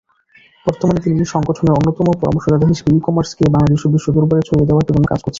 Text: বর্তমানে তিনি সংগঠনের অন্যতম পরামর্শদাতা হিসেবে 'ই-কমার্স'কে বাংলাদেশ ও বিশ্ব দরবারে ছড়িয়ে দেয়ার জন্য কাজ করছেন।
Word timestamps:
বর্তমানে 0.65 0.99
তিনি 1.05 1.23
সংগঠনের 1.33 1.77
অন্যতম 1.77 2.07
পরামর্শদাতা 2.21 2.65
হিসেবে 2.71 2.89
'ই-কমার্স'কে 2.91 3.43
বাংলাদেশ 3.55 3.81
ও 3.83 3.93
বিশ্ব 3.93 4.07
দরবারে 4.15 4.41
ছড়িয়ে 4.47 4.67
দেয়ার 4.67 4.87
জন্য 4.89 5.03
কাজ 5.03 5.19
করছেন। 5.19 5.29